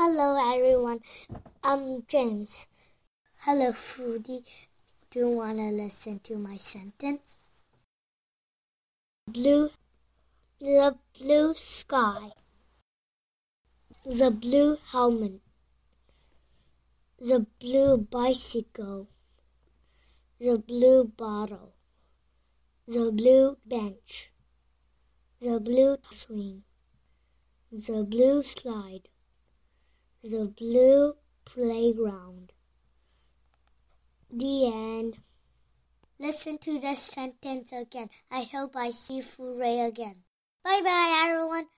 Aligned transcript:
Hello, 0.00 0.38
everyone. 0.54 1.00
I'm 1.64 2.04
James. 2.06 2.68
Hello, 3.40 3.72
Foodie. 3.72 4.44
Do 5.10 5.18
you 5.18 5.28
want 5.30 5.58
to 5.58 5.70
listen 5.72 6.20
to 6.20 6.36
my 6.36 6.56
sentence? 6.56 7.38
Blue, 9.26 9.70
the 10.60 10.94
blue 11.18 11.52
sky, 11.56 12.30
the 14.04 14.30
blue 14.30 14.78
helmet, 14.92 15.40
the 17.18 17.44
blue 17.58 17.96
bicycle, 17.98 19.08
the 20.38 20.58
blue 20.58 21.10
bottle, 21.16 21.72
the 22.86 23.10
blue 23.10 23.56
bench, 23.66 24.30
the 25.40 25.58
blue 25.58 25.96
swing, 26.08 26.62
the 27.72 28.04
blue 28.04 28.44
slide 28.44 29.08
the 30.22 30.52
blue 30.56 31.14
playground. 31.44 32.52
The 34.30 34.66
end. 34.66 35.18
Listen 36.18 36.58
to 36.58 36.80
this 36.80 37.00
sentence 37.00 37.72
again. 37.72 38.10
I 38.30 38.42
hope 38.42 38.74
I 38.76 38.90
see 38.90 39.20
Foray 39.20 39.78
again. 39.80 40.24
Bye 40.64 40.80
bye. 40.82 41.27